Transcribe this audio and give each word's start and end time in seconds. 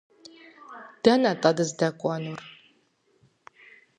Дэнэ-тӏэ 1.03 1.51
дыздэкӏуэнур? 1.57 2.41